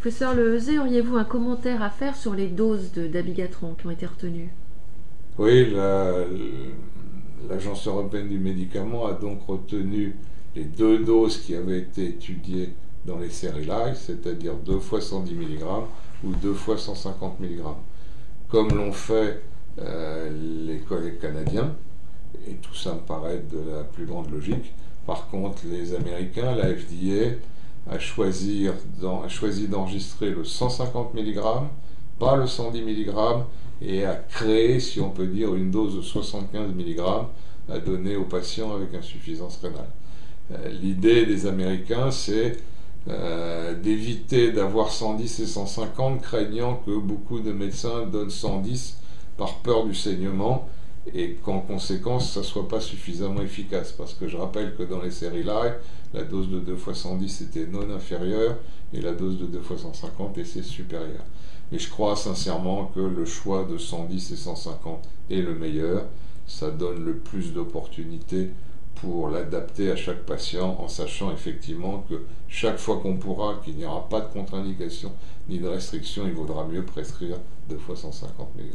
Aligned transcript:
Professeur 0.00 0.32
Lehezé, 0.32 0.78
auriez-vous 0.78 1.16
un 1.16 1.24
commentaire 1.24 1.82
à 1.82 1.90
faire 1.90 2.14
sur 2.14 2.32
les 2.32 2.46
doses 2.46 2.92
d'abigatron 2.92 3.74
qui 3.74 3.88
ont 3.88 3.90
été 3.90 4.06
retenues? 4.06 4.48
Oui, 5.38 5.74
l'Agence 7.48 7.84
européenne 7.88 8.28
du 8.28 8.38
médicament 8.38 9.06
a 9.06 9.14
donc 9.14 9.44
retenu 9.48 10.14
les 10.54 10.62
deux 10.62 11.00
doses 11.00 11.38
qui 11.38 11.56
avaient 11.56 11.80
été 11.80 12.10
étudiées 12.10 12.74
dans 13.06 13.18
les 13.18 13.30
séries 13.30 13.64
live, 13.64 13.96
c'est-à-dire 13.96 14.54
deux 14.54 14.78
fois 14.78 15.00
110 15.00 15.34
mg 15.34 15.64
ou 16.22 16.32
deux 16.32 16.54
fois 16.54 16.78
150 16.78 17.40
mg. 17.40 17.62
Comme 18.48 18.68
l'ont 18.68 18.92
fait 18.92 19.42
euh, 19.80 20.30
les 20.64 20.78
collègues 20.78 21.18
canadiens, 21.18 21.74
et 22.48 22.54
tout 22.54 22.74
ça 22.76 22.94
me 22.94 23.00
paraît 23.00 23.42
de 23.50 23.58
la 23.68 23.82
plus 23.82 24.06
grande 24.06 24.30
logique. 24.30 24.72
Par 25.08 25.26
contre, 25.26 25.62
les 25.68 25.92
Américains, 25.96 26.54
la 26.54 26.72
FDA, 26.72 27.34
a 27.90 27.98
choisi, 27.98 28.68
d'enregistrer 29.00 30.30
le 30.30 30.44
150 30.44 31.14
mg, 31.14 31.40
pas 32.18 32.36
le 32.36 32.46
110 32.46 32.82
mg, 32.82 33.14
et 33.80 34.04
a 34.04 34.14
créé, 34.14 34.80
si 34.80 35.00
on 35.00 35.10
peut 35.10 35.26
dire, 35.26 35.54
une 35.54 35.70
dose 35.70 35.96
de 35.96 36.02
75 36.02 36.72
mg 36.74 37.00
à 37.70 37.78
donner 37.78 38.16
aux 38.16 38.24
patients 38.24 38.74
avec 38.74 38.94
insuffisance 38.94 39.58
rénale. 39.62 39.88
Euh, 40.52 40.68
l'idée 40.68 41.26
des 41.26 41.46
Américains, 41.46 42.10
c'est 42.10 42.56
euh, 43.08 43.74
d'éviter 43.74 44.52
d'avoir 44.52 44.90
110 44.90 45.40
et 45.40 45.46
150, 45.46 46.22
craignant 46.22 46.82
que 46.84 46.98
beaucoup 46.98 47.40
de 47.40 47.52
médecins 47.52 48.06
donnent 48.06 48.30
110 48.30 48.98
par 49.36 49.58
peur 49.58 49.86
du 49.86 49.94
saignement 49.94 50.68
et 51.14 51.34
qu'en 51.34 51.60
conséquence, 51.60 52.32
ça 52.32 52.40
ne 52.40 52.44
soit 52.44 52.68
pas 52.68 52.80
suffisamment 52.80 53.42
efficace. 53.42 53.92
Parce 53.92 54.14
que 54.14 54.28
je 54.28 54.36
rappelle 54.36 54.74
que 54.76 54.82
dans 54.82 55.00
les 55.00 55.10
séries 55.10 55.44
live, 55.44 55.74
la 56.14 56.22
dose 56.22 56.48
de 56.48 56.60
2 56.60 56.74
x 56.74 56.98
110 56.98 57.40
était 57.42 57.66
non 57.66 57.90
inférieure 57.90 58.56
et 58.92 59.00
la 59.00 59.12
dose 59.12 59.38
de 59.38 59.46
2 59.46 59.58
x 59.58 59.82
150 59.82 60.38
était 60.38 60.62
supérieure. 60.62 61.24
Mais 61.70 61.78
je 61.78 61.90
crois 61.90 62.16
sincèrement 62.16 62.86
que 62.94 63.00
le 63.00 63.24
choix 63.24 63.64
de 63.64 63.78
110 63.78 64.32
et 64.32 64.36
150 64.36 65.08
est 65.30 65.42
le 65.42 65.54
meilleur. 65.54 66.04
Ça 66.46 66.70
donne 66.70 67.04
le 67.04 67.16
plus 67.16 67.52
d'opportunités 67.52 68.50
pour 68.96 69.28
l'adapter 69.28 69.90
à 69.90 69.96
chaque 69.96 70.24
patient 70.24 70.76
en 70.80 70.88
sachant 70.88 71.30
effectivement 71.30 72.04
que 72.08 72.22
chaque 72.48 72.78
fois 72.78 72.98
qu'on 72.98 73.16
pourra, 73.16 73.60
qu'il 73.64 73.76
n'y 73.76 73.84
aura 73.84 74.08
pas 74.08 74.20
de 74.20 74.32
contre-indication 74.32 75.12
ni 75.48 75.58
de 75.58 75.68
restriction, 75.68 76.26
il 76.26 76.32
vaudra 76.32 76.64
mieux 76.64 76.84
prescrire 76.84 77.36
2 77.68 77.76
fois 77.76 77.96
150 77.96 78.56
mg. 78.56 78.72